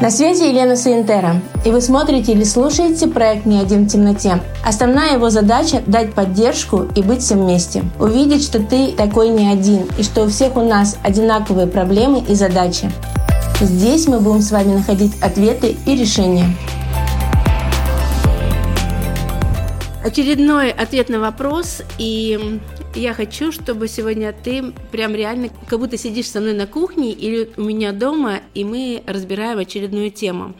На 0.00 0.12
связи 0.12 0.44
Елена 0.44 0.76
Саентера, 0.76 1.40
и 1.64 1.72
вы 1.72 1.80
смотрите 1.80 2.30
или 2.30 2.44
слушаете 2.44 3.08
проект 3.08 3.46
«Не 3.46 3.58
один 3.58 3.84
в 3.84 3.88
темноте». 3.88 4.40
Основная 4.64 5.14
его 5.14 5.28
задача– 5.28 5.82
дать 5.88 6.14
поддержку 6.14 6.86
и 6.94 7.02
быть 7.02 7.20
всем 7.20 7.40
вместе. 7.40 7.82
Увидеть, 7.98 8.44
что 8.44 8.60
ты 8.60 8.92
такой 8.92 9.30
не 9.30 9.48
один, 9.48 9.88
и 9.98 10.04
что 10.04 10.22
у 10.22 10.28
всех 10.28 10.56
у 10.56 10.60
нас 10.60 10.96
одинаковые 11.02 11.66
проблемы 11.66 12.22
и 12.28 12.36
задачи. 12.36 12.92
Здесь 13.60 14.06
мы 14.06 14.20
будем 14.20 14.40
с 14.40 14.52
вами 14.52 14.74
находить 14.74 15.20
ответы 15.20 15.76
и 15.84 15.96
решения. 15.96 16.54
Очередной 20.04 20.70
ответ 20.70 21.08
на 21.08 21.18
вопрос, 21.18 21.82
и 21.98 22.60
я 22.94 23.14
хочу, 23.14 23.50
чтобы 23.50 23.88
сегодня 23.88 24.32
ты 24.32 24.72
прям 24.92 25.14
реально 25.14 25.48
как 25.66 25.80
будто 25.80 25.98
сидишь 25.98 26.30
со 26.30 26.40
мной 26.40 26.54
на 26.54 26.68
кухне 26.68 27.12
или 27.12 27.50
у 27.56 27.62
меня 27.62 27.92
дома, 27.92 28.40
и 28.54 28.64
мы 28.64 29.02
разбираем 29.06 29.58
очередную 29.58 30.12
тему. 30.12 30.54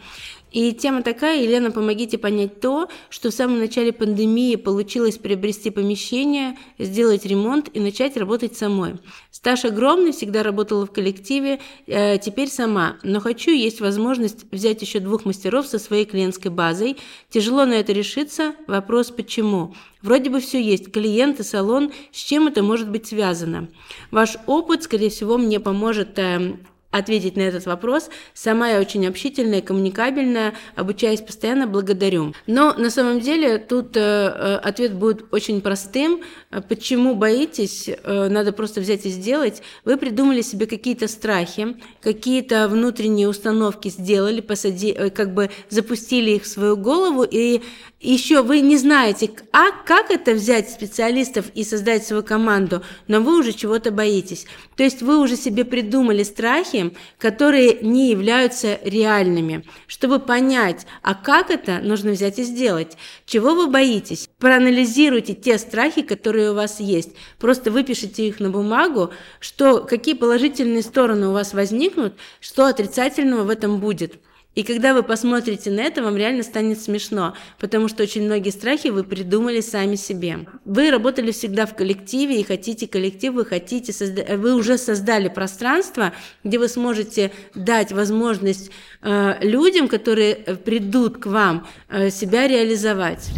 И 0.51 0.73
тема 0.73 1.03
такая, 1.03 1.43
Елена, 1.43 1.71
помогите 1.71 2.17
понять 2.17 2.59
то, 2.59 2.89
что 3.09 3.29
в 3.29 3.33
самом 3.33 3.59
начале 3.59 3.93
пандемии 3.93 4.55
получилось 4.55 5.17
приобрести 5.17 5.69
помещение, 5.69 6.57
сделать 6.79 7.25
ремонт 7.25 7.69
и 7.73 7.79
начать 7.79 8.17
работать 8.17 8.57
самой. 8.57 8.95
Стаж 9.31 9.65
огромный, 9.65 10.11
всегда 10.11 10.41
работала 10.41 10.85
в 10.85 10.91
коллективе, 10.91 11.59
э, 11.85 12.17
теперь 12.17 12.49
сама, 12.49 12.97
но 13.03 13.19
хочу, 13.19 13.51
есть 13.51 13.79
возможность 13.79 14.45
взять 14.51 14.81
еще 14.81 14.99
двух 14.99 15.25
мастеров 15.25 15.67
со 15.67 15.77
своей 15.77 16.05
клиентской 16.05 16.51
базой. 16.51 16.97
Тяжело 17.29 17.65
на 17.65 17.73
это 17.73 17.93
решиться, 17.93 18.55
вопрос 18.67 19.11
почему. 19.11 19.75
Вроде 20.01 20.29
бы 20.29 20.39
все 20.39 20.61
есть, 20.61 20.91
клиенты, 20.91 21.43
салон, 21.43 21.91
с 22.11 22.17
чем 22.17 22.47
это 22.47 22.63
может 22.63 22.89
быть 22.89 23.07
связано? 23.07 23.67
Ваш 24.11 24.37
опыт, 24.47 24.83
скорее 24.83 25.09
всего, 25.09 25.37
мне 25.37 25.59
поможет 25.59 26.17
э, 26.17 26.57
ответить 26.91 27.35
на 27.37 27.41
этот 27.41 27.65
вопрос. 27.65 28.09
Сама 28.33 28.69
я 28.69 28.79
очень 28.79 29.05
общительная, 29.07 29.61
коммуникабельная, 29.61 30.55
обучаюсь 30.75 31.21
постоянно, 31.21 31.67
благодарю. 31.67 32.33
Но 32.47 32.73
на 32.73 32.89
самом 32.89 33.19
деле 33.19 33.59
тут 33.59 33.95
э, 33.95 33.99
э 33.99 34.55
ответ 34.55 34.93
будет 34.93 35.25
очень 35.31 35.61
простым. 35.61 36.21
Почему 36.67 37.15
боитесь? 37.15 37.87
Э, 37.87 38.27
надо 38.29 38.51
просто 38.53 38.81
взять 38.81 39.05
и 39.05 39.09
сделать. 39.09 39.61
Вы 39.85 39.97
придумали 39.97 40.41
себе 40.41 40.65
какие-то 40.65 41.07
страхи, 41.07 41.77
какие-то 42.01 42.67
внутренние 42.67 43.29
установки 43.29 43.89
сделали, 43.89 44.41
посади, 44.41 44.91
э, 44.91 45.09
как 45.11 45.33
бы 45.33 45.51
запустили 45.69 46.31
их 46.31 46.43
в 46.43 46.47
свою 46.47 46.75
голову 46.75 47.23
и 47.23 47.61
еще 48.01 48.43
вы 48.43 48.61
не 48.61 48.77
знаете, 48.77 49.29
а 49.51 49.71
как 49.71 50.09
это 50.09 50.31
взять 50.31 50.69
специалистов 50.69 51.47
и 51.53 51.65
создать 51.65 52.05
свою 52.05 52.23
команду, 52.23 52.81
но 53.07 53.19
вы 53.19 53.37
уже 53.37 53.51
чего-то 53.51 53.91
боитесь. 53.91 54.45
То 54.77 54.83
есть 54.83 55.01
вы 55.01 55.19
уже 55.19 55.35
себе 55.35 55.65
придумали 55.65 56.23
страхи, 56.23 56.78
которые 57.17 57.79
не 57.81 58.09
являются 58.09 58.79
реальными. 58.83 59.65
Чтобы 59.87 60.19
понять, 60.19 60.85
а 61.01 61.15
как 61.15 61.49
это, 61.49 61.79
нужно 61.79 62.11
взять 62.11 62.39
и 62.39 62.43
сделать. 62.43 62.97
Чего 63.25 63.55
вы 63.55 63.67
боитесь? 63.67 64.29
Проанализируйте 64.37 65.33
те 65.33 65.57
страхи, 65.57 66.01
которые 66.01 66.51
у 66.51 66.55
вас 66.55 66.79
есть. 66.79 67.11
Просто 67.39 67.71
выпишите 67.71 68.27
их 68.27 68.39
на 68.39 68.49
бумагу, 68.49 69.11
что 69.39 69.81
какие 69.81 70.15
положительные 70.15 70.83
стороны 70.83 71.27
у 71.27 71.33
вас 71.33 71.53
возникнут, 71.53 72.13
что 72.39 72.65
отрицательного 72.65 73.43
в 73.43 73.49
этом 73.49 73.79
будет. 73.79 74.19
И 74.55 74.63
когда 74.63 74.93
вы 74.93 75.03
посмотрите 75.03 75.69
на 75.69 75.81
это, 75.81 76.01
вам 76.03 76.17
реально 76.17 76.43
станет 76.43 76.81
смешно, 76.81 77.35
потому 77.59 77.87
что 77.87 78.03
очень 78.03 78.23
многие 78.23 78.49
страхи 78.49 78.87
вы 78.87 79.03
придумали 79.03 79.61
сами 79.61 79.95
себе. 79.95 80.47
Вы 80.65 80.91
работали 80.91 81.31
всегда 81.31 81.65
в 81.65 81.75
коллективе 81.75 82.41
и 82.41 82.43
хотите 82.43 82.87
коллектив, 82.87 83.33
вы 83.33 83.45
хотите 83.45 83.93
созда... 83.93 84.37
вы 84.37 84.55
уже 84.55 84.77
создали 84.77 85.29
пространство, 85.29 86.13
где 86.43 86.57
вы 86.57 86.67
сможете 86.67 87.31
дать 87.53 87.91
возможность 87.91 88.71
э, 89.01 89.35
людям, 89.41 89.87
которые 89.87 90.35
придут 90.35 91.19
к 91.19 91.27
вам, 91.27 91.67
э, 91.89 92.09
себя 92.09 92.47
реализовать. 92.47 93.29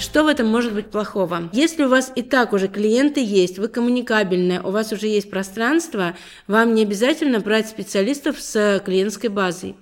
Что 0.00 0.24
в 0.24 0.28
этом 0.28 0.46
может 0.46 0.72
быть 0.72 0.90
плохого? 0.90 1.50
Если 1.52 1.84
у 1.84 1.88
вас 1.90 2.10
и 2.16 2.22
так 2.22 2.54
уже 2.54 2.68
клиенты 2.68 3.22
есть, 3.22 3.58
вы 3.58 3.68
коммуникабельные, 3.68 4.62
у 4.62 4.70
вас 4.70 4.92
уже 4.92 5.08
есть 5.08 5.28
пространство, 5.28 6.16
вам 6.46 6.74
не 6.74 6.82
обязательно 6.82 7.38
брать 7.38 7.68
специалистов 7.68 8.40
с 8.40 8.80
клиентской 8.82 9.28
базой. 9.28 9.76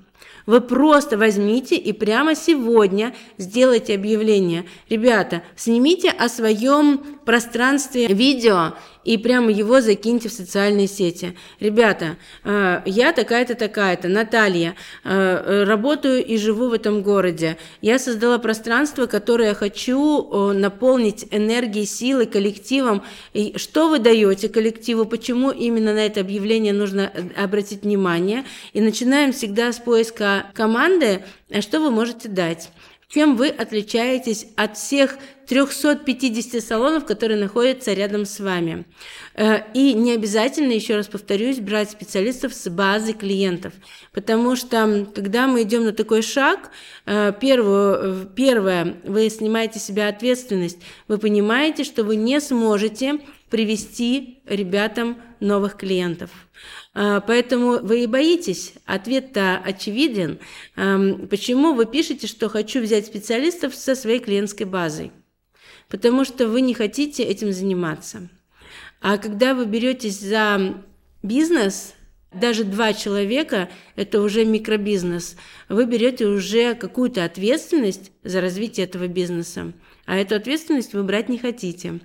Вы 0.44 0.60
просто 0.60 1.16
возьмите 1.16 1.76
и 1.76 1.92
прямо 1.92 2.34
сегодня 2.34 3.14
сделайте 3.36 3.94
объявление. 3.94 4.64
Ребята, 4.88 5.42
снимите 5.54 6.10
о 6.10 6.28
своем 6.28 7.20
пространстве 7.24 8.08
видео 8.08 8.74
и 9.04 9.16
прямо 9.16 9.50
его 9.50 9.81
закиньте 9.81 10.28
в 10.28 10.32
социальные 10.32 10.86
сети. 10.86 11.34
Ребята, 11.60 12.16
э, 12.44 12.82
я 12.84 13.12
такая-то, 13.12 13.54
такая-то, 13.54 14.09
Наталья, 14.09 14.75
э, 15.04 15.64
работаю 15.64 16.25
и 16.25 16.36
живу 16.36 16.69
в 16.69 16.72
этом 16.72 17.03
городе. 17.03 17.56
Я 17.81 17.98
создала 17.98 18.38
пространство, 18.38 19.06
которое 19.06 19.54
хочу 19.54 20.28
э, 20.31 20.53
наполнить 20.53 21.26
энергией, 21.31 21.86
силой, 21.86 22.26
коллективом. 22.26 23.03
И 23.32 23.56
что 23.56 23.88
вы 23.88 23.98
даете 23.98 24.48
коллективу, 24.48 25.04
почему 25.04 25.50
именно 25.50 25.94
на 25.94 26.04
это 26.04 26.20
объявление 26.20 26.72
нужно 26.72 27.12
обратить 27.36 27.82
внимание. 27.82 28.44
И 28.72 28.80
начинаем 28.80 29.32
всегда 29.32 29.72
с 29.72 29.78
поиска 29.78 30.47
команды, 30.54 31.25
что 31.60 31.80
вы 31.80 31.91
можете 31.91 32.28
дать. 32.28 32.70
Чем 33.10 33.36
вы 33.36 33.48
отличаетесь 33.48 34.46
от 34.54 34.76
всех 34.76 35.16
350 35.46 36.62
салонов, 36.62 37.06
которые 37.06 37.41
находятся 37.41 37.94
рядом 37.94 38.26
с 38.26 38.38
вами? 38.38 38.84
Э, 39.34 39.60
и 39.72 39.94
не 39.94 40.12
обязательно, 40.12 40.72
еще 40.72 40.96
раз 40.96 41.06
повторюсь, 41.06 41.58
брать 41.58 41.91
специалистов 41.91 42.52
с 42.52 42.68
базы 42.68 43.14
клиентов, 43.14 43.72
потому 44.12 44.56
что 44.56 45.06
когда 45.14 45.47
мы 45.47 45.62
идем 45.62 45.84
на 45.84 45.92
такой 45.92 46.20
шаг, 46.20 46.70
э, 47.06 47.32
первое, 47.41 48.26
первое, 48.26 48.97
вы 49.04 49.30
снимаете 49.30 49.78
себя 49.78 50.08
ответственность, 50.08 50.78
вы 51.08 51.16
понимаете, 51.16 51.84
что 51.84 52.04
вы 52.04 52.16
не 52.16 52.38
сможете 52.42 53.20
привести 53.50 54.42
ребятам 54.47 55.20
новых 55.41 55.76
клиентов. 55.76 56.31
А, 56.94 57.20
поэтому 57.20 57.78
вы 57.78 58.04
и 58.04 58.06
боитесь. 58.06 58.75
Ответ-то 58.84 59.59
очевиден. 59.59 60.38
Почему 60.75 61.75
вы 61.75 61.86
пишете, 61.86 62.26
что 62.26 62.48
хочу 62.48 62.81
взять 62.81 63.06
специалистов 63.06 63.75
со 63.75 63.94
своей 63.94 64.20
клиентской 64.20 64.66
базой? 64.66 65.12
Потому 65.88 66.25
что 66.25 66.48
вы 66.48 66.60
не 66.60 66.75
хотите 66.75 67.22
этим 67.22 67.53
заниматься. 67.53 68.28
А 69.00 69.16
когда 69.16 69.54
вы 69.54 69.65
беретесь 69.65 70.19
за 70.19 70.82
бизнес, 71.22 71.94
даже 72.32 72.65
два 72.65 72.92
человека– 72.92 73.70
это 73.97 74.20
уже 74.20 74.44
микробизнес. 74.44 75.36
Вы 75.69 75.86
берете 75.86 76.26
уже 76.26 76.75
какую-то 76.75 77.25
ответственность 77.25 78.12
за 78.22 78.41
развитие 78.42 78.84
этого 78.84 79.06
бизнеса, 79.06 79.72
а 80.08 80.16
эту 80.16 80.34
ответственность 80.34 80.94
вы 80.94 81.04
брать 81.04 81.28
не 81.28 81.38
хотите. 81.38 82.00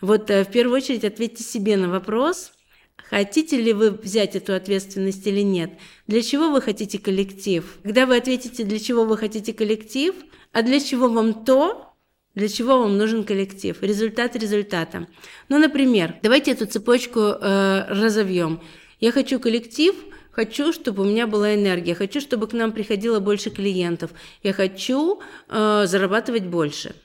Вот 0.00 0.30
э, 0.30 0.44
в 0.44 0.52
первую 0.52 0.76
очередь 0.76 1.04
ответьте 1.04 1.42
себе 1.42 1.76
на 1.76 1.88
вопрос– 1.88 2.52
Хотите 3.10 3.60
ли 3.60 3.72
вы 3.72 3.90
взять 3.90 4.34
эту 4.34 4.54
ответственность 4.54 5.26
или 5.26 5.40
нет? 5.40 5.70
Для 6.08 6.22
чего 6.22 6.50
вы 6.50 6.60
хотите 6.60 6.98
коллектив? 6.98 7.78
Когда 7.84 8.04
вы 8.04 8.16
ответите, 8.16 8.64
для 8.64 8.80
чего 8.80 9.04
вы 9.04 9.16
хотите 9.16 9.52
коллектив, 9.52 10.14
а 10.52 10.62
для 10.62 10.80
чего 10.80 11.08
вам 11.08 11.44
то, 11.44 11.94
для 12.34 12.48
чего 12.48 12.80
вам 12.80 12.98
нужен 12.98 13.22
коллектив? 13.22 13.80
Результат 13.80 14.34
результата. 14.34 15.06
Ну, 15.48 15.58
например, 15.58 16.16
давайте 16.22 16.50
эту 16.50 16.66
цепочку 16.66 17.20
э, 17.20 17.84
разовьем. 17.88 18.60
Я 18.98 19.12
хочу 19.12 19.38
коллектив, 19.38 19.94
хочу, 20.32 20.72
чтобы 20.72 21.04
у 21.04 21.06
меня 21.06 21.28
была 21.28 21.54
энергия, 21.54 21.94
хочу, 21.94 22.20
чтобы 22.20 22.48
к 22.48 22.54
нам 22.54 22.72
приходило 22.72 23.20
больше 23.20 23.50
клиентов, 23.50 24.10
я 24.42 24.52
хочу 24.52 25.20
э, 25.48 25.84
зарабатывать 25.86 26.46
больше. 26.46 26.96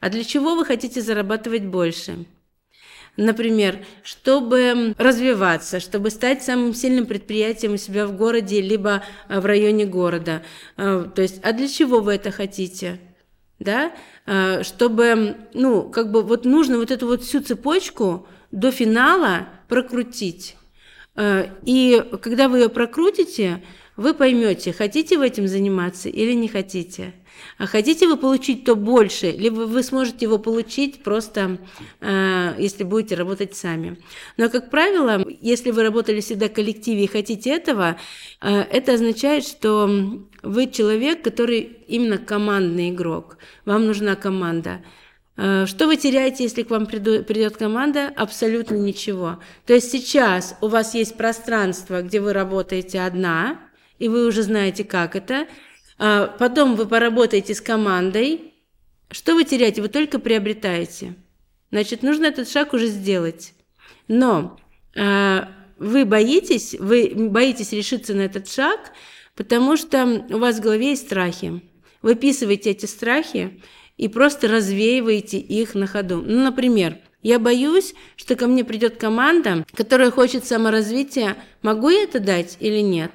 А 0.00 0.08
для 0.08 0.24
чего 0.24 0.54
вы 0.54 0.64
хотите 0.64 1.02
зарабатывать 1.02 1.64
больше? 1.64 2.24
Например, 3.16 3.84
чтобы 4.02 4.94
развиваться, 4.96 5.78
чтобы 5.78 6.10
стать 6.10 6.42
самым 6.42 6.72
сильным 6.74 7.06
предприятием 7.06 7.74
у 7.74 7.76
себя 7.76 8.06
в 8.06 8.16
городе, 8.16 8.60
либо 8.62 9.02
э, 9.28 9.40
в 9.40 9.46
районе 9.46 9.84
города. 9.84 10.42
Э, 10.76 11.06
то 11.14 11.20
есть, 11.20 11.40
а 11.42 11.52
для 11.52 11.68
чего 11.68 12.00
вы 12.00 12.14
это 12.14 12.30
хотите? 12.30 12.98
Да? 13.58 13.92
Э, 14.26 14.62
чтобы, 14.62 15.36
ну, 15.52 15.90
как 15.90 16.10
бы 16.12 16.22
вот 16.22 16.44
нужно 16.44 16.78
вот 16.78 16.90
эту 16.90 17.06
вот 17.06 17.22
всю 17.22 17.40
цепочку 17.40 18.26
до 18.52 18.70
финала 18.70 19.48
прокрутить. 19.68 20.56
И 21.16 22.02
когда 22.22 22.48
вы 22.48 22.60
ее 22.60 22.68
прокрутите, 22.68 23.62
вы 24.00 24.14
поймете, 24.14 24.72
хотите 24.72 25.18
вы 25.18 25.26
этим 25.26 25.46
заниматься 25.46 26.08
или 26.08 26.32
не 26.32 26.48
хотите. 26.48 27.12
А 27.58 27.66
хотите 27.66 28.08
вы 28.08 28.16
получить 28.16 28.64
то 28.64 28.74
больше, 28.74 29.30
либо 29.30 29.60
вы 29.60 29.82
сможете 29.82 30.24
его 30.24 30.38
получить 30.38 31.02
просто, 31.02 31.58
э, 32.00 32.54
если 32.58 32.84
будете 32.84 33.14
работать 33.14 33.54
сами. 33.54 33.98
Но, 34.38 34.48
как 34.48 34.70
правило, 34.70 35.22
если 35.42 35.70
вы 35.70 35.82
работали 35.82 36.20
всегда 36.20 36.48
в 36.48 36.52
коллективе 36.52 37.04
и 37.04 37.08
хотите 37.08 37.50
этого, 37.50 37.98
э, 38.40 38.60
это 38.62 38.94
означает, 38.94 39.44
что 39.44 39.90
вы 40.42 40.66
человек, 40.68 41.22
который 41.22 41.60
именно 41.86 42.16
командный 42.16 42.88
игрок. 42.88 43.36
Вам 43.66 43.84
нужна 43.84 44.16
команда. 44.16 44.80
Э, 45.36 45.66
что 45.66 45.86
вы 45.86 45.96
теряете, 45.96 46.44
если 46.44 46.62
к 46.62 46.70
вам 46.70 46.86
придет 46.86 47.56
команда? 47.58 48.10
Абсолютно 48.16 48.76
ничего. 48.76 49.40
То 49.66 49.74
есть 49.74 49.92
сейчас 49.92 50.56
у 50.62 50.68
вас 50.68 50.94
есть 50.94 51.18
пространство, 51.18 52.00
где 52.00 52.18
вы 52.20 52.32
работаете 52.32 53.00
одна, 53.00 53.60
и 54.00 54.08
вы 54.08 54.26
уже 54.26 54.42
знаете, 54.42 54.82
как 54.82 55.14
это. 55.14 55.46
А 55.98 56.26
потом 56.26 56.74
вы 56.74 56.86
поработаете 56.86 57.54
с 57.54 57.60
командой. 57.60 58.54
Что 59.10 59.34
вы 59.34 59.44
теряете? 59.44 59.82
Вы 59.82 59.88
только 59.88 60.18
приобретаете. 60.18 61.14
Значит, 61.70 62.02
нужно 62.02 62.26
этот 62.26 62.48
шаг 62.48 62.72
уже 62.72 62.86
сделать. 62.86 63.52
Но 64.08 64.58
э, 64.96 65.42
вы 65.78 66.04
боитесь, 66.04 66.74
вы 66.78 67.12
боитесь 67.14 67.72
решиться 67.72 68.14
на 68.14 68.22
этот 68.22 68.48
шаг, 68.48 68.92
потому 69.36 69.76
что 69.76 70.24
у 70.30 70.38
вас 70.38 70.56
в 70.56 70.62
голове 70.62 70.90
есть 70.90 71.06
страхи. 71.06 71.62
Выписывайте 72.02 72.70
эти 72.70 72.86
страхи 72.86 73.62
и 73.98 74.08
просто 74.08 74.48
развеиваете 74.48 75.38
их 75.38 75.74
на 75.74 75.86
ходу. 75.86 76.22
Ну, 76.26 76.42
например, 76.42 76.98
я 77.22 77.38
боюсь, 77.38 77.94
что 78.16 78.34
ко 78.34 78.46
мне 78.46 78.64
придет 78.64 78.96
команда, 78.96 79.64
которая 79.74 80.10
хочет 80.10 80.44
саморазвития. 80.44 81.36
Могу 81.62 81.90
я 81.90 82.04
это 82.04 82.18
дать 82.18 82.56
или 82.60 82.80
нет? 82.80 83.10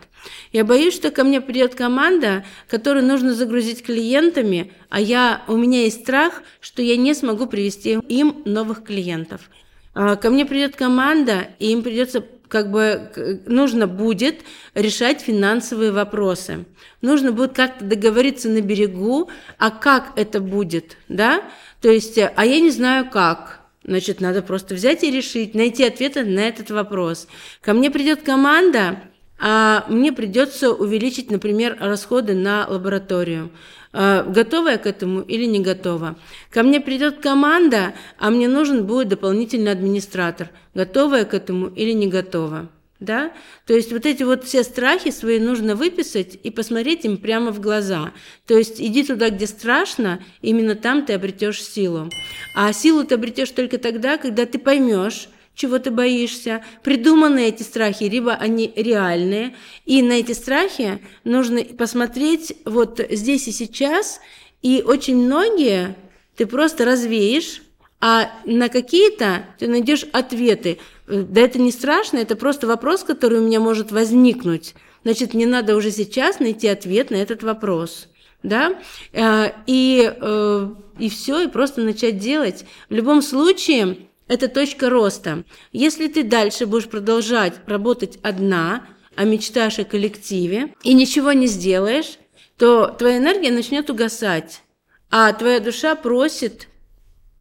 Я 0.52 0.64
боюсь, 0.64 0.94
что 0.94 1.12
ко 1.12 1.24
мне 1.24 1.42
придет 1.42 1.76
команда, 1.76 2.46
которую 2.68 3.06
нужно 3.06 3.34
загрузить 3.34 3.84
клиентами, 3.84 4.74
а 4.90 5.00
я, 5.00 5.44
у 5.48 5.56
меня 5.56 5.84
есть 5.84 6.02
страх, 6.02 6.44
что 6.62 6.82
я 6.82 6.98
не 6.98 7.14
смогу 7.14 7.48
привести 7.48 7.94
им 7.94 8.42
новых 8.46 8.84
клиентов. 8.84 9.50
А, 9.94 10.16
ко 10.16 10.30
мне 10.30 10.46
придет 10.46 10.76
команда, 10.76 11.48
и 11.60 11.72
им 11.72 11.84
придется 11.84 12.24
как 12.48 12.72
бы 12.72 13.42
нужно 13.48 13.88
будет 13.88 14.42
решать 14.76 15.22
финансовые 15.22 15.92
вопросы. 15.92 16.66
Нужно 17.02 17.32
будет 17.32 17.54
как-то 17.54 17.84
договориться 17.84 18.50
на 18.50 18.62
берегу, 18.62 19.30
а 19.58 19.72
как 19.72 20.14
это 20.16 20.40
будет, 20.40 20.98
да? 21.10 21.44
То 21.82 21.90
есть, 21.90 22.18
а 22.18 22.46
я 22.46 22.60
не 22.60 22.70
знаю 22.70 23.10
как. 23.10 23.65
Значит, 23.88 24.20
надо 24.20 24.42
просто 24.42 24.74
взять 24.74 25.04
и 25.04 25.12
решить, 25.12 25.54
найти 25.54 25.84
ответы 25.84 26.24
на 26.24 26.40
этот 26.40 26.72
вопрос. 26.72 27.28
Ко 27.62 27.74
мне 27.74 27.92
придет 27.92 28.24
команда, 28.24 29.00
а 29.40 29.86
мне 29.90 30.12
придется 30.12 30.72
увеличить, 30.72 31.30
например, 31.30 31.78
расходы 31.80 32.34
на 32.34 32.66
лабораторию. 32.68 33.52
А, 33.94 34.24
готова 34.24 34.70
я 34.70 34.78
к 34.78 34.88
этому 34.88 35.22
или 35.22 35.46
не 35.46 35.60
готова? 35.60 36.16
Ко 36.50 36.64
мне 36.64 36.82
придет 36.82 37.20
команда, 37.20 37.94
а 38.18 38.32
мне 38.32 38.48
нужен 38.48 38.88
будет 38.88 39.10
дополнительный 39.10 39.72
администратор. 39.72 40.50
Готова 40.74 41.18
я 41.18 41.26
к 41.26 41.36
этому 41.36 41.68
или 41.68 41.92
не 41.92 42.08
готова? 42.08 42.70
Да? 43.00 43.34
То 43.66 43.74
есть 43.74 43.92
вот 43.92 44.06
эти 44.06 44.24
вот 44.24 44.46
все 44.46 44.64
страхи 44.64 45.12
свои 45.12 45.40
нужно 45.40 45.76
выписать 45.76 46.40
и 46.42 46.50
посмотреть 46.50 47.04
им 47.04 47.18
прямо 47.18 47.52
в 47.52 47.60
глаза. 47.60 48.14
То 48.48 48.58
есть 48.58 48.80
иди 48.80 49.04
туда, 49.04 49.30
где 49.30 49.48
страшно, 49.48 50.24
именно 50.42 50.76
там 50.76 51.06
ты 51.06 51.14
обретешь 51.14 51.62
силу. 51.62 52.10
А 52.56 52.72
силу 52.72 53.04
ты 53.04 53.16
обретешь 53.16 53.52
только 53.52 53.78
тогда, 53.78 54.18
когда 54.18 54.46
ты 54.46 54.60
поймешь, 54.60 55.28
чего 55.56 55.80
ты 55.80 55.90
боишься, 55.90 56.64
придуманы 56.84 57.48
эти 57.48 57.64
страхи, 57.64 58.04
либо 58.04 58.34
они 58.34 58.72
реальные. 58.76 59.56
И 59.86 60.02
на 60.02 60.14
эти 60.14 60.34
страхи 60.34 61.00
нужно 61.24 61.64
посмотреть 61.64 62.56
вот 62.66 63.02
здесь 63.10 63.48
и 63.48 63.52
сейчас, 63.52 64.20
и 64.62 64.84
очень 64.86 65.16
многие 65.16 65.96
ты 66.36 66.46
просто 66.46 66.86
развеешь, 66.86 67.62
а 68.08 68.30
на 68.46 68.70
какие-то 68.70 69.48
ты 69.58 69.68
найдешь 69.68 70.06
ответы. 70.12 70.78
Да 71.08 71.42
это 71.42 71.58
не 71.58 71.72
страшно, 71.72 72.20
это 72.20 72.36
просто 72.36 72.68
вопрос, 72.68 73.04
который 73.04 73.40
у 73.40 73.44
меня 73.44 73.60
может 73.60 73.92
возникнуть. 73.92 74.76
Значит, 75.04 75.34
мне 75.34 75.48
надо 75.48 75.76
уже 75.76 75.90
сейчас 75.90 76.40
найти 76.40 76.68
ответ 76.68 77.10
на 77.10 77.16
этот 77.16 77.42
вопрос. 77.42 78.08
Да? 78.44 78.80
Э, 79.12 79.54
и, 79.66 80.14
э, 80.22 80.70
и 81.00 81.10
все, 81.10 81.46
и 81.46 81.48
просто 81.48 81.82
начать 81.82 82.20
делать. 82.20 82.66
В 82.92 82.94
любом 82.94 83.24
случае, 83.24 83.98
это 84.28 84.50
точка 84.50 84.92
роста. 84.92 85.44
Если 85.72 86.08
ты 86.08 86.22
дальше 86.22 86.68
будешь 86.68 86.88
продолжать 86.88 87.56
работать 87.66 88.20
одна, 88.22 88.86
а 89.16 89.24
мечтаешь 89.24 89.80
о 89.80 89.84
коллективе, 89.84 90.76
и 90.84 90.94
ничего 90.94 91.32
не 91.32 91.48
сделаешь, 91.48 92.20
то 92.60 92.86
твоя 92.86 93.18
энергия 93.18 93.50
начнет 93.50 93.90
угасать, 93.90 94.62
а 95.10 95.34
твоя 95.34 95.60
душа 95.60 95.96
просит 95.96 96.68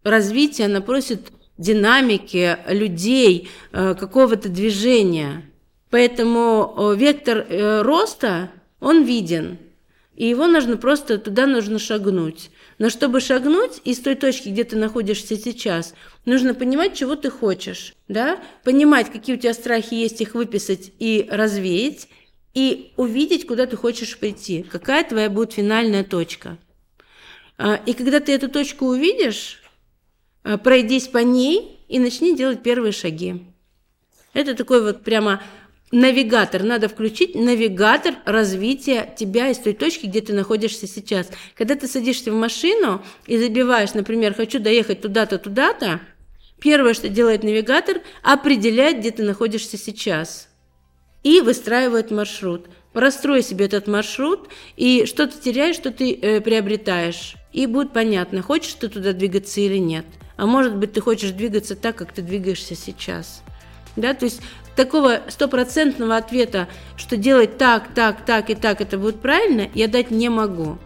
развития, 0.05 0.67
она 0.67 0.81
просит 0.81 1.33
динамики 1.59 2.59
людей, 2.69 3.49
э, 3.73 3.95
какого-то 3.99 4.49
движения. 4.49 5.43
Поэтому 5.91 6.75
э, 6.77 6.97
вектор 6.97 7.47
э, 7.49 7.83
роста, 7.83 8.51
он 8.81 9.05
виден. 9.05 9.59
И 10.17 10.27
его 10.29 10.47
нужно 10.47 10.77
просто, 10.77 11.19
туда 11.19 11.47
нужно 11.47 11.79
шагнуть. 11.79 12.51
Но 12.79 12.89
чтобы 12.89 13.21
шагнуть 13.21 13.81
из 13.85 13.99
той 14.01 14.15
точки, 14.15 14.49
где 14.49 14.65
ты 14.65 14.77
находишься 14.77 15.37
сейчас, 15.37 15.95
нужно 16.25 16.55
понимать, 16.55 16.95
чего 16.95 17.17
ты 17.17 17.31
хочешь, 17.31 17.95
да? 18.09 18.39
Понимать, 18.65 19.11
какие 19.11 19.37
у 19.37 19.39
тебя 19.39 19.55
страхи 19.55 19.95
есть, 19.95 20.21
их 20.21 20.35
выписать 20.35 20.93
и 20.99 21.27
развеять, 21.31 22.09
и 22.53 22.93
увидеть, 22.97 23.47
куда 23.47 23.67
ты 23.67 23.77
хочешь 23.77 24.17
прийти, 24.19 24.62
какая 24.62 25.05
твоя 25.05 25.29
будет 25.29 25.53
финальная 25.53 26.05
точка. 26.05 26.59
А, 27.59 27.81
и 27.87 27.93
когда 27.93 28.21
ты 28.21 28.33
эту 28.33 28.49
точку 28.49 28.87
увидишь, 28.87 29.63
пройдись 30.62 31.08
по 31.08 31.19
ней 31.19 31.81
и 31.88 31.99
начни 31.99 32.37
делать 32.37 32.62
первые 32.62 32.93
шаги. 32.93 33.44
Это 34.32 34.55
такой 34.55 34.82
вот 34.82 35.02
прямо 35.02 35.43
навигатор, 35.93 36.62
надо 36.64 36.88
включить 36.88 37.35
навигатор 37.35 38.14
развития 38.25 39.14
тебя 39.17 39.49
из 39.50 39.58
той 39.58 39.75
точки, 39.75 40.06
где 40.06 40.20
ты 40.20 40.32
находишься 40.32 40.87
сейчас. 40.87 41.31
Когда 41.55 41.76
ты 41.76 41.87
садишься 41.87 42.32
в 42.32 42.35
машину 42.35 43.02
и 43.26 43.38
забиваешь, 43.38 43.94
например, 43.94 44.35
хочу 44.35 44.58
доехать 44.58 45.00
туда-то, 45.00 45.38
туда-то, 45.38 46.00
первое, 46.61 46.94
что 46.94 47.08
делает 47.08 47.44
навигатор, 47.44 48.00
определяет, 48.23 48.99
где 48.99 49.12
ты 49.12 49.23
находишься 49.23 49.79
сейчас 49.79 50.49
и 51.23 51.40
выстраивает 51.40 52.11
маршрут. 52.11 52.67
Прострой 52.93 53.43
себе 53.43 53.64
этот 53.64 53.88
маршрут, 53.88 54.49
и 54.76 55.05
что 55.06 55.26
ты 55.26 55.40
теряешь, 55.40 55.75
что 55.75 55.90
ты 55.90 56.14
э, 56.14 56.40
приобретаешь. 56.40 57.35
И 57.52 57.67
будет 57.67 57.93
понятно, 57.93 58.43
хочешь 58.43 58.75
ты 58.75 58.88
туда 58.88 59.12
двигаться 59.12 59.61
или 59.61 59.79
нет. 59.79 60.05
А 60.37 60.47
может 60.47 60.77
быть, 60.77 60.93
ты 60.93 61.01
хочешь 61.01 61.31
двигаться 61.31 61.77
так, 61.77 61.97
как 61.97 62.13
ты 62.13 62.23
двигаешься 62.23 62.75
сейчас. 62.75 63.43
Да, 63.97 64.15
то 64.15 64.25
есть 64.25 64.41
такого 64.75 65.21
стопроцентного 65.29 66.17
ответа, 66.17 66.69
что 66.97 67.17
делать 67.17 67.59
так, 67.59 67.95
так, 67.95 68.25
так 68.25 68.51
и 68.51 68.55
так, 68.55 68.81
это 68.81 68.99
будет 68.99 69.21
правильно, 69.21 69.69
я 69.75 69.87
дать 69.87 70.11
не 70.11 70.29
могу. 70.29 70.79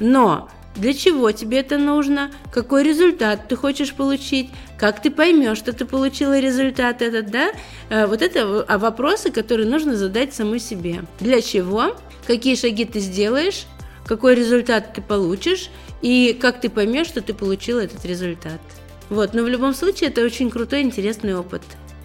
Но 0.00 0.48
для 0.74 0.94
чего 0.94 1.32
тебе 1.32 1.58
это 1.58 1.76
нужно, 1.76 2.30
какой 2.52 2.84
результат 2.84 3.48
ты 3.48 3.56
хочешь 3.56 3.92
получить, 3.92 4.50
как 4.78 5.02
ты 5.02 5.10
поймешь, 5.10 5.58
что 5.58 5.72
ты 5.72 5.84
получила 5.84 6.38
результат 6.38 7.02
этот, 7.02 7.30
да? 7.30 7.50
Э, 7.90 8.06
вот 8.06 8.22
это 8.22 8.64
а 8.66 8.78
вопросы, 8.78 9.30
которые 9.30 9.68
нужно 9.68 9.96
задать 9.96 10.32
самой 10.32 10.60
себе. 10.60 11.02
Для 11.20 11.42
чего, 11.42 11.96
какие 12.26 12.54
шаги 12.54 12.84
ты 12.84 13.00
сделаешь, 13.00 13.66
какой 14.06 14.36
результат 14.36 14.94
ты 14.94 15.02
получишь 15.02 15.68
и 16.02 16.36
как 16.40 16.60
ты 16.60 16.68
поймешь, 16.68 17.08
что 17.08 17.20
ты 17.20 17.34
получила 17.34 17.80
этот 17.80 18.04
результат. 18.04 18.60
Вот, 19.10 19.34
но 19.34 19.42
в 19.42 19.48
любом 19.48 19.74
случае 19.74 20.10
это 20.10 20.22
очень 20.22 20.50
крутой, 20.50 20.82
интересный 20.82 21.36
опыт. 21.36 21.62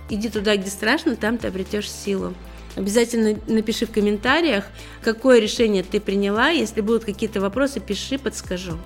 Иди 0.10 0.30
туда, 0.30 0.56
где 0.56 0.70
страшно, 0.70 1.16
там 1.16 1.38
ты 1.38 1.48
обретешь 1.48 1.90
силу. 1.90 2.34
Обязательно 2.76 3.40
напиши 3.48 3.86
в 3.86 3.92
комментариях, 3.92 4.66
какое 5.04 5.40
решение 5.40 5.84
ты 5.84 6.00
приняла. 6.00 6.50
Если 6.50 6.82
будут 6.82 7.06
какие-то 7.06 7.40
вопросы, 7.40 7.80
пиши, 7.80 8.18
подскажу. 8.18 8.78